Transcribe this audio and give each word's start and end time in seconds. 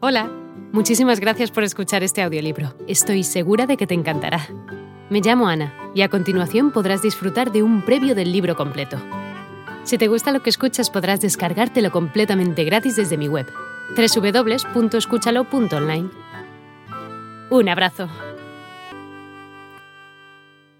Hola, 0.00 0.30
muchísimas 0.70 1.18
gracias 1.18 1.50
por 1.50 1.64
escuchar 1.64 2.04
este 2.04 2.22
audiolibro. 2.22 2.72
Estoy 2.86 3.24
segura 3.24 3.66
de 3.66 3.76
que 3.76 3.88
te 3.88 3.94
encantará. 3.94 4.46
Me 5.10 5.20
llamo 5.20 5.48
Ana 5.48 5.74
y 5.92 6.02
a 6.02 6.08
continuación 6.08 6.70
podrás 6.70 7.02
disfrutar 7.02 7.50
de 7.50 7.64
un 7.64 7.84
previo 7.84 8.14
del 8.14 8.30
libro 8.30 8.54
completo. 8.54 8.96
Si 9.82 9.98
te 9.98 10.06
gusta 10.06 10.30
lo 10.30 10.40
que 10.40 10.50
escuchas 10.50 10.88
podrás 10.88 11.20
descargártelo 11.20 11.90
completamente 11.90 12.62
gratis 12.62 12.94
desde 12.94 13.16
mi 13.16 13.26
web, 13.26 13.52
www.escúchalo.online. 13.96 16.10
Un 17.50 17.68
abrazo. 17.68 18.08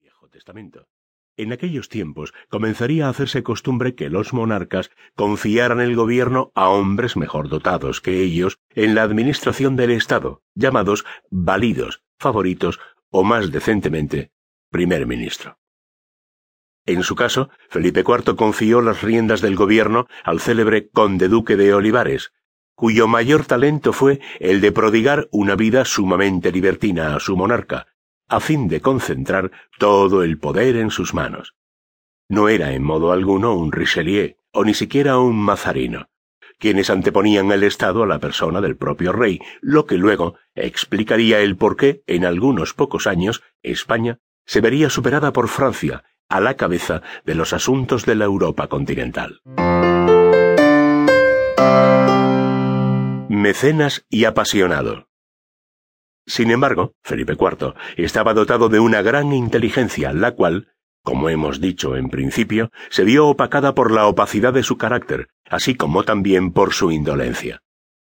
Viejo 0.00 0.28
Testamento. 0.28 0.86
En 1.36 1.52
aquellos 1.52 1.88
tiempos 1.88 2.34
comenzaría 2.48 3.06
a 3.06 3.10
hacerse 3.10 3.42
costumbre 3.42 3.94
que 3.94 4.10
los 4.10 4.32
monarcas 4.32 4.90
confiaran 5.14 5.80
el 5.80 5.96
gobierno 5.96 6.52
a 6.54 6.68
hombres 6.68 7.16
mejor 7.16 7.48
dotados 7.48 8.00
que 8.00 8.22
ellos 8.22 8.58
en 8.74 8.94
la 8.94 9.02
administración 9.02 9.76
del 9.76 9.92
Estado, 9.92 10.42
llamados 10.54 11.04
validos, 11.30 12.02
favoritos 12.18 12.78
o 13.10 13.24
más 13.24 13.50
decentemente, 13.50 14.32
primer 14.70 15.06
ministro. 15.06 15.58
En 16.86 17.02
su 17.02 17.14
caso, 17.14 17.50
Felipe 17.68 18.00
IV 18.00 18.36
confió 18.36 18.80
las 18.80 19.02
riendas 19.02 19.40
del 19.40 19.56
gobierno 19.56 20.06
al 20.24 20.40
célebre 20.40 20.88
conde 20.88 21.28
duque 21.28 21.56
de 21.56 21.74
Olivares, 21.74 22.32
cuyo 22.74 23.06
mayor 23.06 23.44
talento 23.44 23.92
fue 23.92 24.20
el 24.38 24.60
de 24.60 24.72
prodigar 24.72 25.28
una 25.30 25.54
vida 25.54 25.84
sumamente 25.84 26.50
libertina 26.50 27.14
a 27.14 27.20
su 27.20 27.36
monarca, 27.36 27.86
a 28.30 28.40
fin 28.40 28.68
de 28.68 28.80
concentrar 28.80 29.50
todo 29.78 30.22
el 30.22 30.38
poder 30.38 30.76
en 30.76 30.90
sus 30.90 31.12
manos. 31.12 31.56
No 32.28 32.48
era 32.48 32.72
en 32.72 32.82
modo 32.82 33.12
alguno 33.12 33.54
un 33.54 33.72
Richelieu, 33.72 34.36
o 34.52 34.64
ni 34.64 34.72
siquiera 34.72 35.18
un 35.18 35.36
Mazarino, 35.36 36.08
quienes 36.58 36.90
anteponían 36.90 37.50
el 37.50 37.64
Estado 37.64 38.04
a 38.04 38.06
la 38.06 38.20
persona 38.20 38.60
del 38.60 38.76
propio 38.76 39.12
rey, 39.12 39.40
lo 39.60 39.86
que 39.86 39.96
luego 39.96 40.36
explicaría 40.54 41.40
el 41.40 41.56
por 41.56 41.76
qué, 41.76 42.04
en 42.06 42.24
algunos 42.24 42.72
pocos 42.72 43.06
años, 43.06 43.42
España 43.62 44.20
se 44.46 44.60
vería 44.60 44.90
superada 44.90 45.32
por 45.32 45.48
Francia, 45.48 46.04
a 46.28 46.40
la 46.40 46.56
cabeza 46.56 47.02
de 47.24 47.34
los 47.34 47.52
asuntos 47.52 48.06
de 48.06 48.14
la 48.14 48.24
Europa 48.26 48.68
continental. 48.68 49.40
Mecenas 53.28 54.06
y 54.08 54.24
apasionado. 54.24 55.09
Sin 56.30 56.52
embargo, 56.52 56.94
Felipe 57.02 57.32
IV 57.32 57.74
estaba 57.96 58.34
dotado 58.34 58.68
de 58.68 58.78
una 58.78 59.02
gran 59.02 59.32
inteligencia, 59.32 60.12
la 60.12 60.30
cual, 60.30 60.68
como 61.02 61.28
hemos 61.28 61.60
dicho 61.60 61.96
en 61.96 62.08
principio, 62.08 62.70
se 62.88 63.02
vio 63.02 63.26
opacada 63.26 63.74
por 63.74 63.90
la 63.90 64.06
opacidad 64.06 64.52
de 64.52 64.62
su 64.62 64.78
carácter, 64.78 65.26
así 65.48 65.74
como 65.74 66.04
también 66.04 66.52
por 66.52 66.72
su 66.72 66.92
indolencia. 66.92 67.62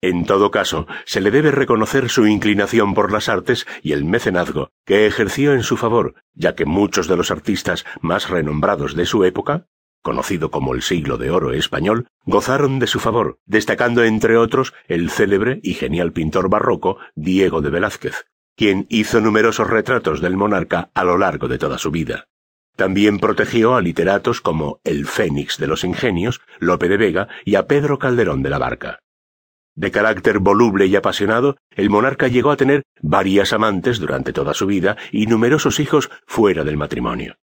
En 0.00 0.24
todo 0.24 0.52
caso, 0.52 0.86
se 1.04 1.20
le 1.20 1.32
debe 1.32 1.50
reconocer 1.50 2.08
su 2.08 2.28
inclinación 2.28 2.94
por 2.94 3.10
las 3.10 3.28
artes 3.28 3.66
y 3.82 3.90
el 3.90 4.04
mecenazgo 4.04 4.70
que 4.84 5.08
ejerció 5.08 5.52
en 5.52 5.64
su 5.64 5.76
favor, 5.76 6.14
ya 6.32 6.54
que 6.54 6.64
muchos 6.64 7.08
de 7.08 7.16
los 7.16 7.32
artistas 7.32 7.84
más 8.00 8.30
renombrados 8.30 8.94
de 8.94 9.06
su 9.06 9.24
época, 9.24 9.66
conocido 10.06 10.52
como 10.52 10.72
el 10.72 10.82
siglo 10.82 11.18
de 11.18 11.32
oro 11.32 11.52
español, 11.52 12.06
gozaron 12.26 12.78
de 12.78 12.86
su 12.86 13.00
favor, 13.00 13.40
destacando 13.44 14.04
entre 14.04 14.36
otros 14.36 14.72
el 14.86 15.10
célebre 15.10 15.58
y 15.64 15.74
genial 15.74 16.12
pintor 16.12 16.48
barroco 16.48 16.98
Diego 17.16 17.60
de 17.60 17.70
Velázquez, 17.70 18.26
quien 18.54 18.86
hizo 18.88 19.20
numerosos 19.20 19.68
retratos 19.68 20.20
del 20.20 20.36
monarca 20.36 20.90
a 20.94 21.02
lo 21.02 21.18
largo 21.18 21.48
de 21.48 21.58
toda 21.58 21.76
su 21.76 21.90
vida. 21.90 22.28
También 22.76 23.18
protegió 23.18 23.74
a 23.74 23.80
literatos 23.80 24.40
como 24.40 24.78
el 24.84 25.06
Fénix 25.06 25.58
de 25.58 25.66
los 25.66 25.82
Ingenios, 25.82 26.40
Lope 26.60 26.86
de 26.86 26.98
Vega 26.98 27.26
y 27.44 27.56
a 27.56 27.66
Pedro 27.66 27.98
Calderón 27.98 28.44
de 28.44 28.50
la 28.50 28.58
Barca. 28.58 29.00
De 29.74 29.90
carácter 29.90 30.38
voluble 30.38 30.86
y 30.86 30.94
apasionado, 30.94 31.56
el 31.70 31.90
monarca 31.90 32.28
llegó 32.28 32.52
a 32.52 32.56
tener 32.56 32.84
varias 33.00 33.52
amantes 33.52 33.98
durante 33.98 34.32
toda 34.32 34.54
su 34.54 34.66
vida 34.66 34.96
y 35.10 35.26
numerosos 35.26 35.80
hijos 35.80 36.10
fuera 36.28 36.62
del 36.62 36.76
matrimonio. 36.76 37.38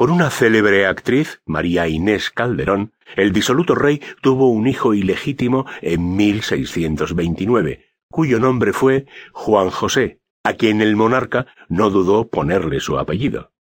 Con 0.00 0.10
una 0.10 0.30
célebre 0.30 0.86
actriz, 0.86 1.42
María 1.44 1.86
Inés 1.86 2.30
Calderón, 2.30 2.94
el 3.16 3.32
disoluto 3.34 3.74
rey 3.74 4.00
tuvo 4.22 4.48
un 4.48 4.66
hijo 4.66 4.94
ilegítimo 4.94 5.66
en 5.82 6.16
1629, 6.16 7.84
cuyo 8.10 8.40
nombre 8.40 8.72
fue 8.72 9.04
Juan 9.34 9.68
José, 9.68 10.18
a 10.42 10.54
quien 10.54 10.80
el 10.80 10.96
monarca 10.96 11.48
no 11.68 11.90
dudó 11.90 12.28
ponerle 12.28 12.80
su 12.80 12.98
apellido. 12.98 13.52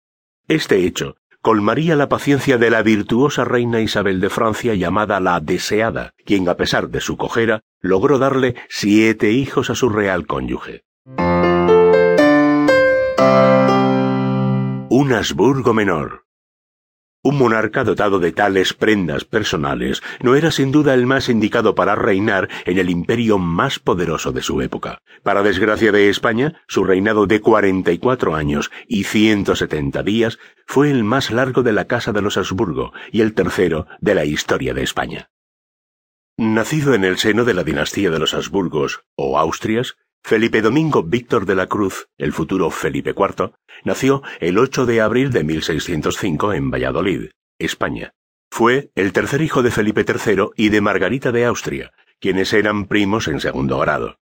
Este 0.47 0.87
hecho 0.87 1.17
colmaría 1.43 1.97
la 1.97 2.09
paciencia 2.09 2.57
de 2.57 2.71
la 2.71 2.83
virtuosa 2.83 3.45
reina 3.45 3.81
Isabel 3.81 4.21
de 4.21 4.31
Francia 4.31 4.77
llamada 4.77 5.19
la 5.19 5.41
Deseada, 5.41 6.15
quien 6.25 6.49
a 6.49 6.55
pesar 6.55 6.89
de 6.91 7.01
su 7.01 7.17
cojera 7.17 7.65
logró 7.81 8.21
darle 8.21 8.55
siete 8.69 9.33
hijos 9.33 9.71
a 9.71 9.75
su 9.75 9.89
real 9.89 10.29
cónyuge. 10.29 10.85
Un 14.89 15.13
Habsburgo 15.13 15.75
menor. 15.75 16.28
Un 17.21 17.37
monarca 17.37 17.83
dotado 17.83 18.21
de 18.21 18.31
tales 18.31 18.75
prendas 18.75 19.25
personales 19.25 20.03
no 20.23 20.37
era 20.37 20.53
sin 20.53 20.71
duda 20.71 20.95
el 20.95 21.05
más 21.05 21.29
indicado 21.29 21.75
para 21.75 21.97
reinar 21.97 22.49
en 22.65 22.79
el 22.79 22.91
imperio 22.91 23.39
más 23.39 23.81
poderoso 23.81 24.31
de 24.31 24.41
su 24.41 24.63
época. 24.63 25.03
Para 25.25 25.43
desgracia 25.43 25.91
de 25.91 26.11
España, 26.11 26.63
su 26.69 26.85
reinado 26.85 27.27
de 27.27 27.41
cuarenta 27.41 27.91
y 27.91 27.99
cuatro 27.99 28.37
años 28.37 28.71
y 28.87 29.03
ciento 29.03 29.57
setenta 29.57 30.05
días 30.05 30.39
fue 30.65 30.93
el 30.93 31.03
más 31.03 31.33
largo 31.33 31.65
de 31.65 31.73
la 31.73 31.87
Casa 31.87 32.13
de 32.13 32.23
los 32.23 32.37
Habsburgo 32.37 32.93
y 33.11 33.21
el 33.21 33.35
tercero 33.35 33.89
de 34.01 34.15
la 34.15 34.25
historia 34.25 34.73
de 34.73 34.85
España. 34.85 35.31
Nacido 36.37 36.95
en 36.95 37.03
el 37.03 37.19
seno 37.19 37.45
de 37.45 37.53
la 37.53 37.65
dinastía 37.65 38.11
de 38.11 38.21
los 38.21 38.33
Habsburgos 38.33 39.03
o 39.17 39.41
Austrias, 39.41 39.97
Felipe 40.29 40.61
Domingo 40.61 41.05
Víctor 41.05 41.47
de 41.47 41.55
la 41.55 41.69
Cruz, 41.69 42.11
el 42.19 42.35
futuro 42.35 42.69
Felipe 42.69 43.15
IV, 43.17 43.53
nació 43.83 44.23
el 44.41 44.59
8 44.59 44.85
de 44.85 45.01
abril 45.01 45.31
de 45.31 45.43
1605 45.43 46.53
en 46.53 46.71
Valladolid, 46.71 47.31
España. 47.59 48.13
Fue 48.51 48.91
el 48.95 49.15
tercer 49.15 49.41
hijo 49.41 49.63
de 49.63 49.71
Felipe 49.71 50.05
III 50.07 50.51
y 50.55 50.69
de 50.69 50.83
Margarita 50.83 51.33
de 51.33 51.47
Austria, 51.47 51.93
quienes 52.21 52.53
eran 52.53 52.85
primos 52.89 53.27
en 53.27 53.41
segundo 53.41 53.79
grado. 53.79 54.19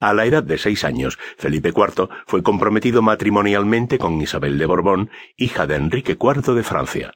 A 0.00 0.14
la 0.14 0.24
edad 0.24 0.42
de 0.42 0.56
seis 0.56 0.84
años, 0.84 1.18
Felipe 1.36 1.68
IV 1.68 2.08
fue 2.26 2.42
comprometido 2.42 3.02
matrimonialmente 3.02 3.98
con 3.98 4.18
Isabel 4.22 4.56
de 4.56 4.64
Borbón, 4.64 5.10
hija 5.36 5.66
de 5.66 5.74
Enrique 5.74 6.16
IV 6.18 6.54
de 6.54 6.62
Francia. 6.62 7.12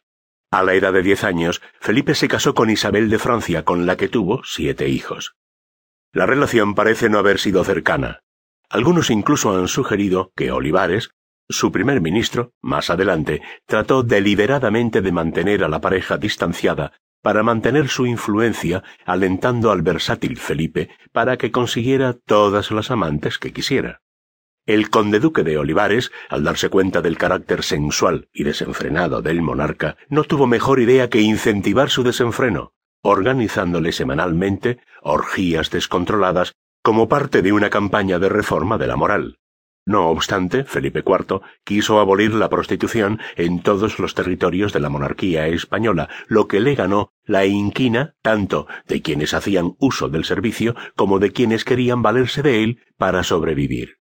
A 0.51 0.63
la 0.63 0.75
edad 0.75 0.93
de 0.93 1.03
diez 1.03 1.25
años, 1.25 1.63
Felipe 1.81 2.15
se 2.15 2.29
casó 2.29 2.53
con 2.53 2.69
Isabel 2.69 3.09
de 3.09 3.19
Francia, 3.19 3.65
con 3.65 3.87
la 3.87 3.97
que 3.97 4.09
tuvo 4.09 4.43
siete 4.45 4.91
hijos. 4.91 5.37
La 6.13 6.27
relación 6.27 6.75
parece 6.75 7.09
no 7.09 7.19
haber 7.19 7.39
sido 7.39 7.63
cercana. 7.63 8.23
Algunos 8.69 9.11
incluso 9.11 9.57
han 9.57 9.69
sugerido 9.69 10.33
que 10.35 10.51
Olivares, 10.51 11.11
su 11.49 11.71
primer 11.71 12.01
ministro, 12.01 12.53
más 12.61 12.91
adelante, 12.91 13.43
trató 13.67 14.03
deliberadamente 14.03 15.03
de 15.03 15.13
mantener 15.13 15.63
a 15.63 15.69
la 15.69 15.81
pareja 15.81 16.19
distanciada 16.19 16.93
para 17.23 17.43
mantener 17.43 17.89
su 17.89 18.07
influencia, 18.07 18.83
alentando 19.05 19.71
al 19.71 19.83
versátil 19.83 20.37
Felipe 20.37 20.91
para 21.13 21.37
que 21.37 21.53
consiguiera 21.53 22.15
todas 22.15 22.71
las 22.71 22.91
amantes 22.91 23.39
que 23.39 23.53
quisiera. 23.53 24.01
El 24.67 24.91
conde 24.91 25.21
duque 25.21 25.43
de 25.43 25.59
Olivares, 25.59 26.13
al 26.29 26.45
darse 26.45 26.69
cuenta 26.71 27.03
del 27.03 27.19
carácter 27.19 27.63
sensual 27.63 28.29
y 28.33 28.45
desenfrenado 28.45 29.23
del 29.23 29.43
monarca, 29.43 29.97
no 30.09 30.25
tuvo 30.25 30.47
mejor 30.47 30.81
idea 30.81 31.09
que 31.09 31.21
incentivar 31.21 31.91
su 31.91 32.03
desenfreno, 32.03 32.73
organizándole 33.03 33.93
semanalmente 33.93 34.81
orgías 35.03 35.71
descontroladas 35.71 36.55
como 36.83 37.09
parte 37.09 37.43
de 37.43 37.53
una 37.53 37.71
campaña 37.71 38.19
de 38.19 38.29
reforma 38.29 38.79
de 38.79 38.87
la 38.87 38.97
moral. 38.97 39.39
No 39.87 40.09
obstante, 40.09 40.65
Felipe 40.65 41.03
IV 41.05 41.41
quiso 41.65 42.01
abolir 42.01 42.35
la 42.35 42.49
prostitución 42.49 43.19
en 43.37 43.63
todos 43.63 43.99
los 43.99 44.15
territorios 44.15 44.73
de 44.73 44.81
la 44.81 44.91
monarquía 44.91 45.49
española, 45.49 46.09
lo 46.29 46.49
que 46.49 46.61
le 46.61 46.75
ganó 46.75 47.13
la 47.25 47.47
inquina 47.47 48.15
tanto 48.23 48.67
de 48.87 49.03
quienes 49.03 49.35
hacían 49.35 49.75
uso 49.79 50.09
del 50.09 50.25
servicio 50.25 50.77
como 50.97 51.19
de 51.19 51.33
quienes 51.33 51.65
querían 51.65 52.03
valerse 52.03 52.43
de 52.43 52.63
él 52.63 52.81
para 52.99 53.25
sobrevivir. 53.25 53.97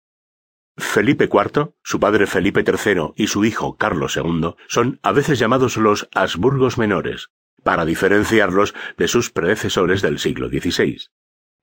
Felipe 0.78 1.30
IV, 1.32 1.74
su 1.84 2.00
padre 2.00 2.28
Felipe 2.28 2.64
III 2.64 3.14
y 3.16 3.28
su 3.28 3.46
hijo 3.46 3.78
Carlos 3.78 4.18
II 4.18 4.56
son 4.68 5.00
a 5.02 5.12
veces 5.12 5.40
llamados 5.40 5.78
los 5.78 6.08
Habsburgos 6.14 6.78
menores, 6.78 7.30
para 7.68 7.84
diferenciarlos 7.84 8.74
de 8.98 9.10
sus 9.10 9.30
predecesores 9.30 10.02
del 10.02 10.20
siglo 10.20 10.48
XVI. 10.48 11.08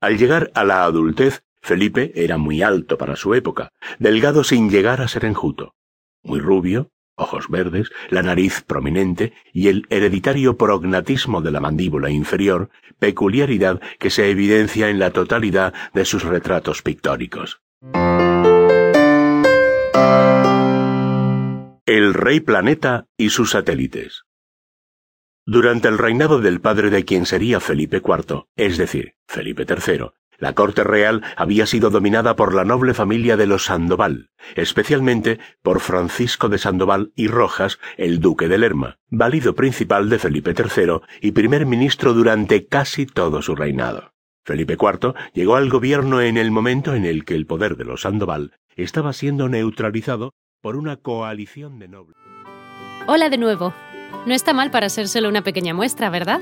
Al 0.03 0.19
llegar 0.19 0.51
a 0.55 0.63
la 0.63 0.85
adultez, 0.85 1.45
Felipe 1.63 2.13
era 2.15 2.37
muy 2.37 2.61
alto 2.61 2.99
para 2.99 3.17
su 3.17 3.33
época, 3.33 3.73
delgado 3.99 4.45
sin 4.45 4.69
llegar 4.69 5.01
a 5.01 5.09
ser 5.09 5.25
enjuto, 5.25 5.77
muy 6.23 6.41
rubio, 6.41 6.91
ojos 7.17 7.49
verdes, 7.49 7.91
la 8.11 8.23
nariz 8.23 8.61
prominente 8.61 9.33
y 9.55 9.69
el 9.69 9.87
hereditario 9.89 10.59
prognatismo 10.59 11.41
de 11.41 11.53
la 11.53 11.61
mandíbula 11.61 12.11
inferior, 12.11 12.69
peculiaridad 12.99 13.81
que 13.99 14.11
se 14.11 14.29
evidencia 14.29 14.91
en 14.91 14.99
la 14.99 15.11
totalidad 15.11 15.73
de 15.95 16.05
sus 16.05 16.23
retratos 16.23 16.83
pictóricos. 16.83 17.63
El 21.87 22.13
Rey 22.13 22.41
Planeta 22.41 23.07
y 23.17 23.31
sus 23.31 23.53
satélites. 23.53 24.27
Durante 25.47 25.89
el 25.89 25.99
reinado 25.99 26.41
del 26.41 26.63
padre 26.63 26.89
de 26.89 27.05
quien 27.05 27.27
sería 27.27 27.61
Felipe 27.61 27.99
IV, 27.99 28.47
es 28.57 28.79
decir, 28.79 29.15
Felipe 29.29 29.67
III, 29.69 30.07
La 30.39 30.55
corte 30.55 30.83
real 30.85 31.23
había 31.37 31.67
sido 31.67 31.91
dominada 31.91 32.35
por 32.35 32.55
la 32.55 32.65
noble 32.65 32.95
familia 32.95 33.37
de 33.37 33.47
los 33.47 33.67
Sandoval, 33.67 34.31
especialmente 34.57 35.39
por 35.63 35.81
Francisco 35.81 36.49
de 36.49 36.57
Sandoval 36.57 37.13
y 37.15 37.29
Rojas, 37.29 37.79
el 37.99 38.21
duque 38.21 38.49
de 38.49 38.57
Lerma, 38.57 38.99
válido 39.11 39.55
principal 39.55 40.09
de 40.09 40.19
Felipe 40.19 40.55
III 40.57 41.03
y 41.21 41.33
primer 41.33 41.67
ministro 41.67 42.15
durante 42.15 42.67
casi 42.67 43.05
todo 43.05 43.43
su 43.43 43.55
reinado. 43.55 44.15
Felipe 44.47 44.79
IV 44.81 45.15
llegó 45.35 45.57
al 45.57 45.69
gobierno 45.69 46.23
en 46.23 46.39
el 46.39 46.51
momento 46.51 46.95
en 46.95 47.05
el 47.05 47.27
que 47.27 47.35
el 47.35 47.47
poder 47.47 47.77
de 47.77 47.85
los 47.85 48.03
Sandoval 48.03 48.59
estaba 48.77 49.13
siendo 49.13 49.51
neutralizado 49.51 50.33
por 50.63 50.77
una 50.77 50.97
coalición 50.97 51.79
de 51.79 51.89
nobles. 51.89 52.17
Hola 53.07 53.29
de 53.29 53.37
nuevo. 53.37 53.75
No 54.27 54.35
está 54.35 54.53
mal 54.53 54.71
para 54.71 54.89
ser 54.89 55.09
solo 55.09 55.29
una 55.29 55.43
pequeña 55.43 55.75
muestra, 55.75 56.11
¿verdad? 56.11 56.41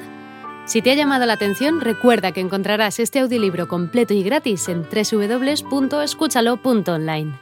Si 0.64 0.80
te 0.80 0.92
ha 0.92 0.94
llamado 0.94 1.26
la 1.26 1.32
atención, 1.32 1.80
recuerda 1.80 2.30
que 2.32 2.40
encontrarás 2.40 3.00
este 3.00 3.18
audiolibro 3.18 3.66
completo 3.66 4.14
y 4.14 4.22
gratis 4.22 4.68
en 4.68 4.84
www.escúchalo.online. 4.84 7.41